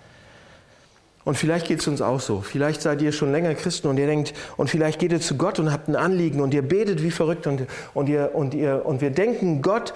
[1.25, 2.41] Und vielleicht geht es uns auch so.
[2.41, 5.59] Vielleicht seid ihr schon länger Christen und ihr denkt, und vielleicht geht ihr zu Gott
[5.59, 9.01] und habt ein Anliegen und ihr betet wie verrückt und, und, ihr, und, ihr, und
[9.01, 9.93] wir denken, Gott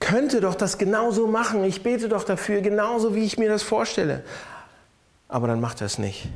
[0.00, 1.64] könnte doch das genauso machen.
[1.64, 4.24] Ich bete doch dafür, genauso wie ich mir das vorstelle.
[5.28, 6.28] Aber dann macht er es nicht.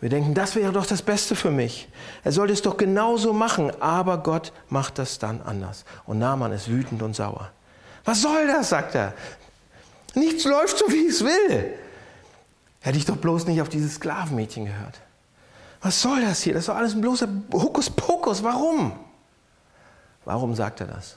[0.00, 1.88] Wir denken, das wäre doch das Beste für mich.
[2.24, 5.84] Er sollte es doch genauso machen, aber Gott macht das dann anders.
[6.06, 7.50] Und Naaman ist wütend und sauer.
[8.04, 9.14] Was soll das, sagt er.
[10.14, 11.74] Nichts läuft so, wie es will.
[12.84, 15.00] Hätte ich doch bloß nicht auf dieses Sklavenmädchen gehört.
[15.80, 16.52] Was soll das hier?
[16.52, 18.42] Das doch alles ein bloßer Hokuspokus.
[18.42, 18.92] Warum?
[20.26, 21.16] Warum sagt er das?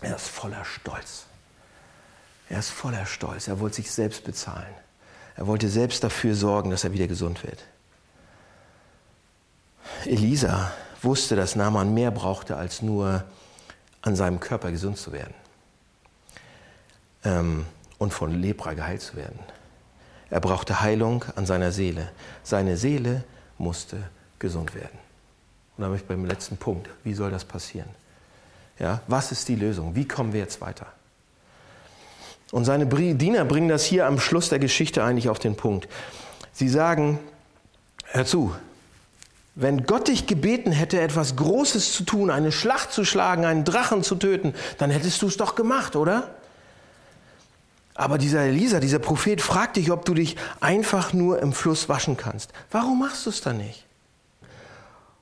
[0.00, 1.26] Er ist voller Stolz.
[2.48, 3.46] Er ist voller Stolz.
[3.46, 4.74] Er wollte sich selbst bezahlen.
[5.36, 7.62] Er wollte selbst dafür sorgen, dass er wieder gesund wird.
[10.06, 13.24] Elisa wusste, dass Naaman mehr brauchte, als nur
[14.00, 15.34] an seinem Körper gesund zu werden
[17.24, 17.66] ähm,
[17.98, 19.38] und von Lepra geheilt zu werden.
[20.30, 22.08] Er brauchte Heilung an seiner Seele.
[22.42, 23.24] Seine Seele
[23.58, 23.98] musste
[24.38, 24.98] gesund werden.
[25.76, 26.88] Und da bin ich beim letzten Punkt.
[27.04, 27.88] Wie soll das passieren?
[28.78, 29.94] Ja, was ist die Lösung?
[29.94, 30.86] Wie kommen wir jetzt weiter?
[32.52, 35.88] Und seine Diener bringen das hier am Schluss der Geschichte eigentlich auf den Punkt.
[36.52, 37.18] Sie sagen,
[38.06, 38.54] hör zu,
[39.54, 44.02] wenn Gott dich gebeten hätte, etwas Großes zu tun, eine Schlacht zu schlagen, einen Drachen
[44.02, 46.34] zu töten, dann hättest du es doch gemacht, oder?
[48.00, 52.16] Aber dieser Elisa, dieser Prophet fragt dich, ob du dich einfach nur im Fluss waschen
[52.16, 52.50] kannst.
[52.70, 53.84] Warum machst du es dann nicht?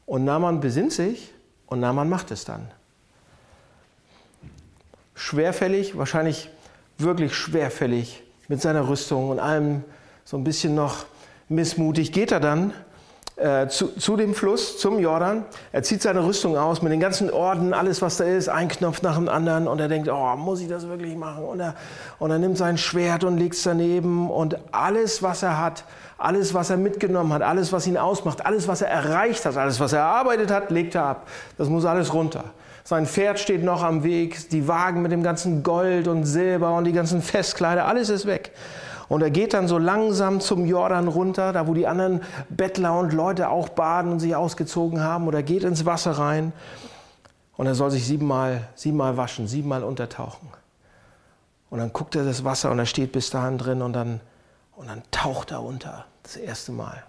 [0.06, 1.32] Und Naaman besinnt sich
[1.66, 2.70] und Naaman macht es dann.
[5.16, 6.50] Schwerfällig, wahrscheinlich
[6.98, 9.82] wirklich schwerfällig mit seiner Rüstung und allem
[10.24, 11.06] so ein bisschen noch
[11.48, 12.72] missmutig geht er dann
[13.38, 15.44] äh, zu, zu, dem Fluss, zum Jordan.
[15.70, 19.02] Er zieht seine Rüstung aus mit den ganzen Orden, alles was da ist, ein Knopf
[19.02, 21.44] nach dem anderen und er denkt, oh, muss ich das wirklich machen?
[21.44, 21.74] Und er,
[22.18, 25.84] und er nimmt sein Schwert und legt es daneben und alles, was er hat,
[26.18, 29.78] alles, was er mitgenommen hat, alles, was ihn ausmacht, alles, was er erreicht hat, alles,
[29.78, 31.28] was er erarbeitet hat, legt er ab.
[31.56, 32.44] Das muss alles runter.
[32.82, 36.84] Sein Pferd steht noch am Weg, die Wagen mit dem ganzen Gold und Silber und
[36.84, 38.50] die ganzen Festkleider, alles ist weg.
[39.08, 43.12] Und er geht dann so langsam zum Jordan runter, da wo die anderen Bettler und
[43.12, 45.26] Leute auch baden und sich ausgezogen haben.
[45.26, 46.52] Oder geht ins Wasser rein.
[47.56, 50.48] Und er soll sich siebenmal, siebenmal waschen, siebenmal untertauchen.
[51.70, 54.20] Und dann guckt er das Wasser und er steht bis dahin drin und dann,
[54.76, 56.04] und dann taucht er unter.
[56.22, 57.02] Das erste Mal.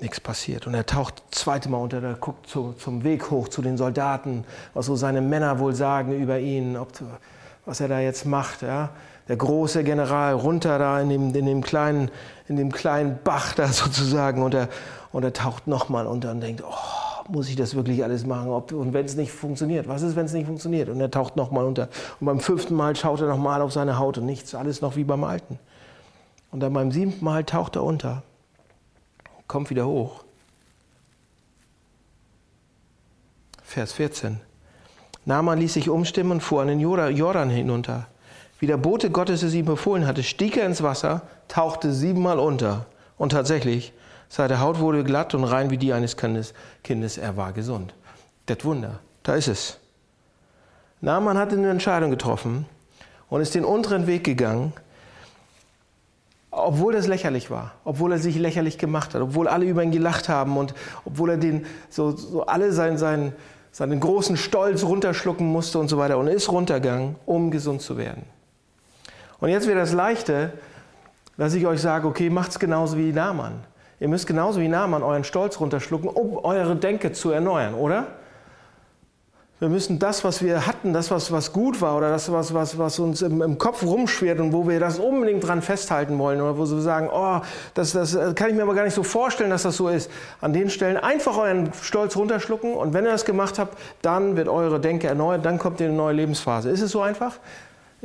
[0.00, 0.66] Nichts passiert.
[0.66, 3.76] Und er taucht das zweite Mal unter, er guckt zu, zum Weg hoch zu den
[3.76, 6.92] Soldaten, was so seine Männer wohl sagen über ihn, ob,
[7.64, 8.62] was er da jetzt macht.
[8.62, 8.90] Ja
[9.28, 12.10] der große General runter da in dem, in dem, kleinen,
[12.48, 14.68] in dem kleinen Bach da sozusagen und er,
[15.12, 18.50] und er taucht nochmal unter und denkt, oh, muss ich das wirklich alles machen?
[18.50, 20.88] Ob, und wenn es nicht funktioniert, was ist, wenn es nicht funktioniert?
[20.88, 21.88] Und er taucht nochmal unter.
[22.20, 25.04] Und beim fünften Mal schaut er nochmal auf seine Haut und nichts, alles noch wie
[25.04, 25.58] beim alten.
[26.52, 28.22] Und dann beim siebten Mal taucht er unter,
[29.48, 30.24] kommt wieder hoch.
[33.62, 34.40] Vers 14.
[35.24, 38.06] Naaman ließ sich umstimmen und fuhr an den Jordan hinunter.
[38.58, 42.86] Wie der Bote Gottes es ihm befohlen hatte, stieg er ins Wasser, tauchte siebenmal unter.
[43.18, 43.92] Und tatsächlich,
[44.28, 47.18] seine Haut wurde glatt und rein wie die eines Kindes.
[47.18, 47.94] Er war gesund.
[48.46, 49.78] Das Wunder, da ist es.
[51.00, 52.66] Naaman hatte eine Entscheidung getroffen
[53.28, 54.72] und ist den unteren Weg gegangen,
[56.50, 60.30] obwohl das lächerlich war, obwohl er sich lächerlich gemacht hat, obwohl alle über ihn gelacht
[60.30, 63.34] haben und obwohl er den, so, so alle seinen, seinen,
[63.72, 68.24] seinen großen Stolz runterschlucken musste und so weiter und ist runtergegangen, um gesund zu werden.
[69.46, 70.50] Und jetzt wäre das Leichte,
[71.36, 73.60] dass ich euch sage, okay, macht's genauso wie Naaman.
[74.00, 78.08] Ihr müsst genauso wie Naaman euren Stolz runterschlucken, um eure Denke zu erneuern, oder?
[79.60, 82.76] Wir müssen das, was wir hatten, das, was, was gut war oder das, was, was,
[82.76, 86.58] was uns im, im Kopf rumschwirrt und wo wir das unbedingt dran festhalten wollen oder
[86.58, 87.40] wo wir sagen, oh,
[87.74, 90.10] das, das äh, kann ich mir aber gar nicht so vorstellen, dass das so ist.
[90.40, 94.48] An den Stellen einfach euren Stolz runterschlucken und wenn ihr das gemacht habt, dann wird
[94.48, 96.68] eure Denke erneuert, dann kommt ihr in eine neue Lebensphase.
[96.68, 97.38] Ist es so einfach?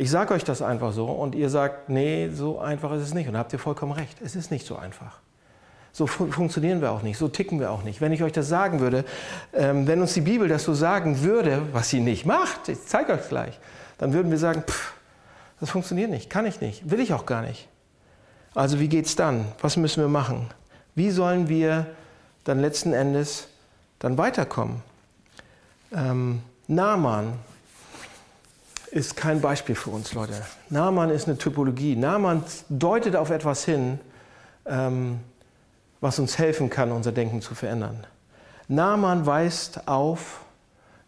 [0.01, 3.27] Ich sage euch das einfach so und ihr sagt, nee, so einfach ist es nicht.
[3.27, 4.19] Und da habt ihr vollkommen recht.
[4.19, 5.19] Es ist nicht so einfach.
[5.91, 8.01] So fun funktionieren wir auch nicht, so ticken wir auch nicht.
[8.01, 9.05] Wenn ich euch das sagen würde,
[9.53, 13.13] ähm, wenn uns die Bibel das so sagen würde, was sie nicht macht, ich zeige
[13.13, 13.59] euch gleich,
[13.99, 14.93] dann würden wir sagen, pff,
[15.59, 17.67] das funktioniert nicht, kann ich nicht, will ich auch gar nicht.
[18.55, 19.45] Also wie geht's dann?
[19.61, 20.47] Was müssen wir machen?
[20.95, 21.85] Wie sollen wir
[22.43, 23.49] dann letzten Endes
[23.99, 24.81] dann weiterkommen?
[25.93, 27.33] Ähm, Naaman
[28.91, 30.33] ist kein Beispiel für uns, Leute.
[30.69, 31.95] Naaman ist eine Typologie.
[31.95, 33.99] Naaman deutet auf etwas hin,
[34.65, 35.19] ähm,
[36.01, 38.05] was uns helfen kann, unser Denken zu verändern.
[38.67, 40.41] Naaman weist auf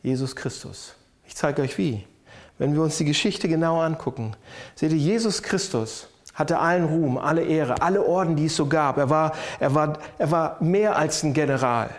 [0.02, 0.96] Jesus Christus.
[1.26, 2.06] Ich zeige euch wie.
[2.58, 4.36] Wenn wir uns die Geschichte genau angucken,
[4.76, 8.98] seht ihr, Jesus Christus hatte allen Ruhm, alle Ehre, alle Orden, die es so gab.
[8.98, 11.90] Er war, er war, er war mehr als ein General.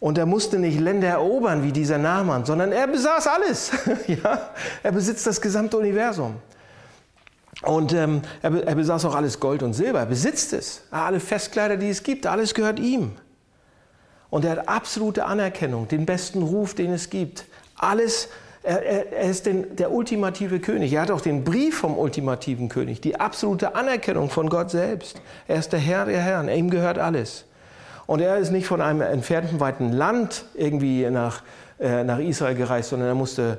[0.00, 3.70] Und er musste nicht Länder erobern wie dieser Naaman, sondern er besaß alles.
[4.06, 4.50] ja?
[4.82, 6.36] Er besitzt das gesamte Universum.
[7.62, 10.82] Und ähm, er, er, besaß auch alles Gold und Silber, er besitzt es.
[10.90, 13.12] Alle Festkleider, die es gibt, alles gehört ihm.
[14.30, 17.44] Und er hat absolute Anerkennung, den besten Ruf, den es gibt.
[17.76, 18.28] Alles,
[18.62, 20.94] er, er, er ist den, der ultimative König.
[20.94, 25.20] Er hat auch den Brief vom ultimativen König, die absolute Anerkennung von Gott selbst.
[25.46, 27.44] Er ist der Herr der Herren, ihm gehört alles.
[28.10, 31.44] Und er ist nicht von einem entfernten, weiten Land irgendwie nach,
[31.78, 33.58] äh, nach Israel gereist, sondern er musste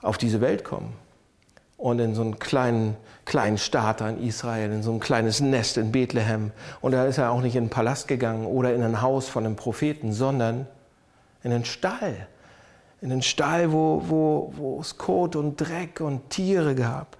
[0.00, 0.94] auf diese Welt kommen
[1.76, 5.92] und in so einen kleinen, kleinen Staat in Israel, in so ein kleines Nest in
[5.92, 6.52] Bethlehem.
[6.80, 9.44] Und da ist er auch nicht in einen Palast gegangen oder in ein Haus von
[9.44, 10.66] einem Propheten, sondern
[11.42, 12.28] in einen Stall.
[13.02, 17.18] In einen Stall, wo, wo, wo es Kot und Dreck und Tiere gab.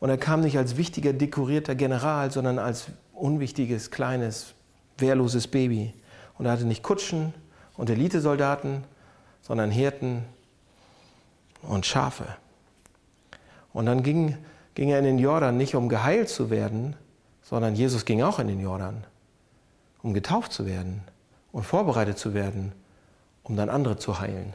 [0.00, 4.56] Und er kam nicht als wichtiger, dekorierter General, sondern als unwichtiges, kleines,
[5.02, 5.92] wehrloses Baby.
[6.38, 7.34] Und er hatte nicht Kutschen
[7.76, 8.84] und Elitesoldaten,
[9.42, 10.24] sondern Hirten
[11.60, 12.24] und Schafe.
[13.74, 14.38] Und dann ging,
[14.74, 16.96] ging er in den Jordan nicht, um geheilt zu werden,
[17.42, 19.04] sondern Jesus ging auch in den Jordan,
[20.02, 21.02] um getauft zu werden
[21.52, 22.72] und vorbereitet zu werden,
[23.42, 24.54] um dann andere zu heilen.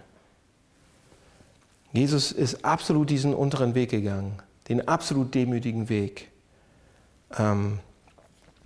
[1.93, 6.29] Jesus ist absolut diesen unteren Weg gegangen, den absolut demütigen Weg.
[7.37, 7.79] Ähm,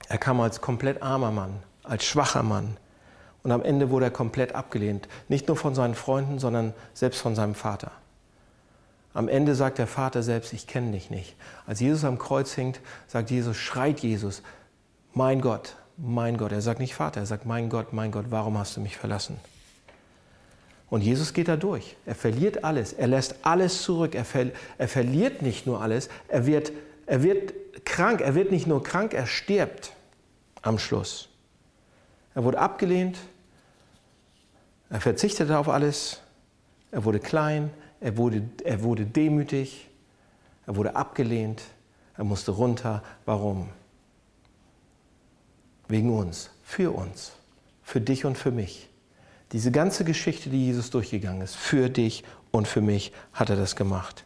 [0.07, 2.77] er kam als komplett armer Mann, als schwacher Mann.
[3.43, 5.07] Und am Ende wurde er komplett abgelehnt.
[5.27, 7.91] Nicht nur von seinen Freunden, sondern selbst von seinem Vater.
[9.13, 11.35] Am Ende sagt der Vater selbst, ich kenne dich nicht.
[11.65, 14.41] Als Jesus am Kreuz hängt, sagt Jesus, schreit Jesus,
[15.13, 16.51] mein Gott, mein Gott.
[16.51, 19.37] Er sagt nicht Vater, er sagt, mein Gott, mein Gott, warum hast du mich verlassen?
[20.89, 21.95] Und Jesus geht da durch.
[22.05, 22.91] Er verliert alles.
[22.91, 24.13] Er lässt alles zurück.
[24.13, 26.09] Er, ver er verliert nicht nur alles.
[26.27, 26.73] Er wird,
[27.05, 28.19] er wird krank.
[28.19, 29.93] Er wird nicht nur krank, er stirbt
[30.61, 31.30] am Schluss.
[32.35, 33.17] Er wurde abgelehnt.
[34.89, 36.21] Er verzichtete auf alles.
[36.91, 37.71] Er wurde klein.
[38.01, 39.87] Er wurde, er wurde demütig,
[40.65, 41.61] er wurde abgelehnt,
[42.17, 43.03] er musste runter.
[43.25, 43.69] Warum?
[45.87, 47.31] Wegen uns, für uns,
[47.83, 48.89] für dich und für mich.
[49.51, 53.75] Diese ganze Geschichte, die Jesus durchgegangen ist, für dich und für mich hat er das
[53.75, 54.25] gemacht.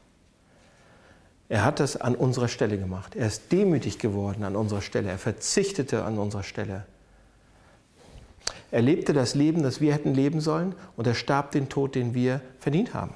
[1.50, 3.15] Er hat das an unserer Stelle gemacht.
[3.15, 5.10] Er ist demütig geworden an unserer Stelle.
[5.10, 6.86] Er verzichtete an unserer Stelle.
[8.75, 12.13] Er lebte das Leben, das wir hätten leben sollen, und er starb den Tod, den
[12.13, 13.13] wir verdient haben.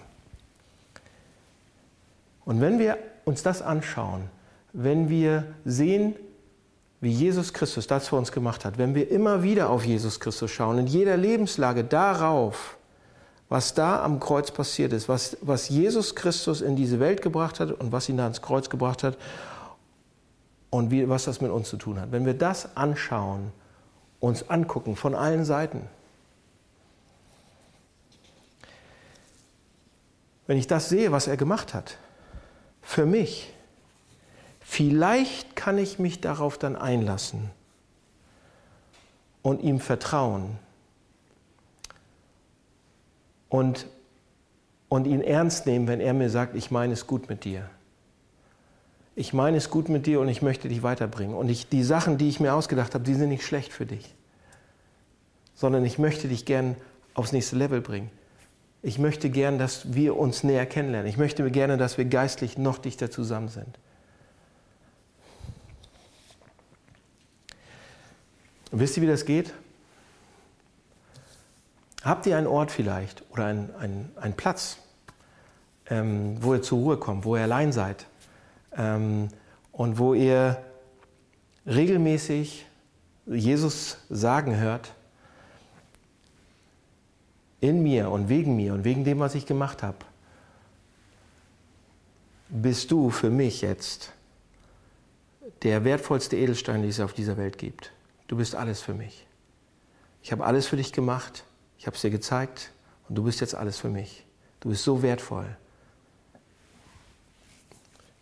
[2.45, 4.29] Und wenn wir uns das anschauen,
[4.71, 6.15] wenn wir sehen,
[7.01, 10.49] wie Jesus Christus das für uns gemacht hat, wenn wir immer wieder auf Jesus Christus
[10.49, 12.77] schauen, in jeder Lebenslage darauf,
[13.49, 17.71] was da am Kreuz passiert ist, was, was Jesus Christus in diese Welt gebracht hat
[17.73, 19.17] und was ihn da ans Kreuz gebracht hat
[20.69, 22.13] und wie, was das mit uns zu tun hat.
[22.13, 23.51] Wenn wir das anschauen,
[24.19, 25.87] uns angucken von allen Seiten,
[30.47, 31.97] wenn ich das sehe, was er gemacht hat,
[32.81, 33.53] für mich,
[34.61, 37.51] vielleicht kann ich mich darauf dann einlassen
[39.43, 40.57] und ihm vertrauen
[43.47, 43.87] und,
[44.89, 47.69] und ihn ernst nehmen, wenn er mir sagt, ich meine es gut mit dir.
[49.19, 51.35] Ich meine es gut mit dir und ich möchte dich weiterbringen.
[51.35, 54.15] Und ich, die Sachen, die ich mir ausgedacht habe, die sind nicht schlecht für dich,
[55.55, 56.77] sondern ich möchte dich gern
[57.15, 58.09] aufs nächste Level bringen.
[58.81, 61.09] Ich möchte gern, dass wir uns näher kennenlernen.
[61.09, 63.77] Ich möchte gerne, dass wir geistlich noch dichter zusammen sind.
[68.71, 69.53] Wisst ihr, wie das geht?
[72.03, 74.77] Habt ihr einen Ort vielleicht oder einen, einen, einen Platz,
[75.89, 78.05] ähm, wo ihr zur Ruhe kommt, wo ihr allein seid
[78.79, 79.27] ähm,
[79.71, 80.63] und wo ihr
[81.67, 82.65] regelmäßig
[83.27, 84.93] Jesus sagen hört,
[87.61, 89.97] in mir und wegen mir und wegen dem, was ich gemacht habe,
[92.47, 94.13] bist du für mich jetzt
[95.61, 97.91] der wertvollste Edelstein, den es auf dieser Welt gibt.
[98.27, 99.27] Du bist alles für mich.
[100.23, 101.43] Ich habe alles für dich gemacht,
[101.77, 102.71] ich habe es dir gezeigt
[103.07, 104.25] und du bist jetzt alles für mich.
[104.61, 105.57] Du bist so wertvoll.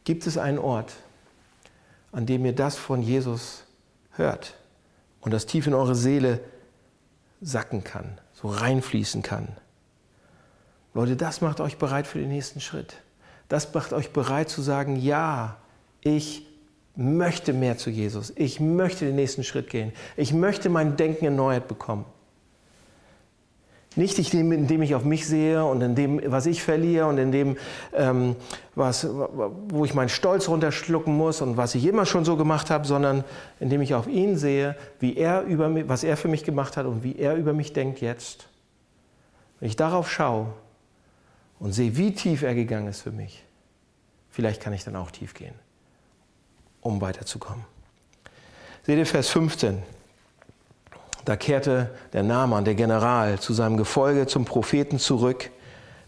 [0.08, 0.94] Gibt es einen Ort,
[2.14, 3.66] an dem ihr das von Jesus
[4.12, 4.56] hört
[5.20, 6.40] und das tief in eure Seele
[7.42, 8.18] sacken kann?
[8.42, 9.50] so reinfließen kann.
[10.94, 13.02] Leute, das macht euch bereit für den nächsten Schritt.
[13.50, 15.58] Das macht euch bereit zu sagen, ja,
[16.02, 16.46] ich
[16.96, 18.32] möchte mehr zu Jesus.
[18.38, 19.92] Ich möchte den nächsten Schritt gehen.
[20.16, 22.06] Ich möchte mein Denken erneuert bekommen.
[23.98, 27.58] Nicht indem ich auf mich sehe und in dem, was ich verliere und in dem,
[27.94, 28.36] ähm,
[28.76, 32.86] was, wo ich meinen Stolz runterschlucken muss und was ich immer schon so gemacht habe,
[32.86, 33.24] sondern
[33.60, 36.86] indem ich auf ihn sehe, wie er über mich, was er für mich gemacht hat
[36.86, 38.48] und wie er über mich denkt jetzt.
[39.60, 40.48] Wenn ich darauf schaue
[41.60, 43.44] und sehe, wie tief er gegangen ist für mich,
[44.30, 45.56] vielleicht kann ich dann auch tief gehen,
[46.82, 47.66] um weiterzukommen.
[48.84, 49.82] Seht ihr Vers 15.
[51.28, 55.52] Da kehrte der Naaman, der General, zu seinem Gefolge zum Propheten zurück,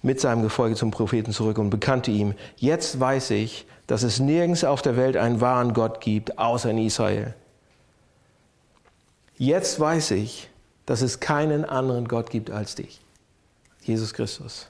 [0.01, 4.63] mit seinem Gefolge zum Propheten zurück und bekannte ihm, jetzt weiß ich, dass es nirgends
[4.63, 7.33] auf der Welt einen wahren Gott gibt, außer in Israel.
[9.37, 10.49] Jetzt weiß ich,
[10.85, 13.01] dass es keinen anderen Gott gibt als dich,
[13.81, 14.69] Jesus Christus.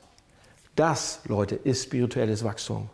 [0.75, 2.89] Das, Leute, ist spirituelles Wachstum.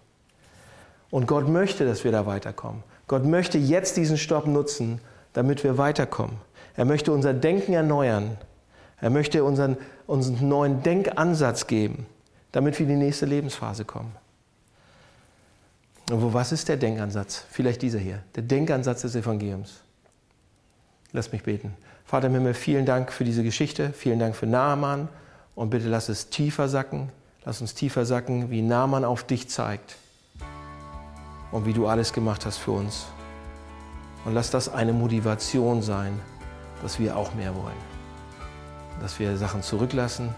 [1.09, 2.83] Und Gott möchte, dass wir da weiterkommen.
[3.07, 4.99] Gott möchte jetzt diesen Stopp nutzen,
[5.31, 6.35] damit wir weiterkommen.
[6.77, 8.37] Er möchte unser Denken erneuern.
[8.99, 12.05] Er möchte unseren, unseren neuen Denkansatz geben,
[12.51, 14.13] damit wir in die nächste Lebensphase kommen.
[16.11, 17.45] Und was ist der Denkansatz?
[17.49, 19.81] Vielleicht dieser hier, der Denkansatz des Evangeliums.
[21.11, 21.73] Lass mich beten.
[22.05, 25.07] Vater im Himmel, vielen Dank für diese Geschichte, vielen Dank für Naaman
[25.55, 27.09] und bitte lass es tiefer sacken.
[27.43, 29.95] Lass uns tiefer sacken, wie Naaman auf dich zeigt
[31.51, 33.05] und wie du alles gemacht hast für uns.
[34.25, 36.19] Und lass das eine Motivation sein,
[36.85, 37.81] dass wir auch mehr wollen.
[39.01, 40.35] Dass wir Sachen zurücklassen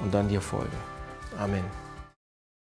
[0.00, 0.76] und dann dir folgen.
[1.38, 1.83] Amen.